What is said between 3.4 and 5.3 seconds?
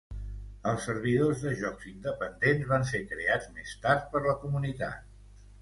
més tard per la comunitat.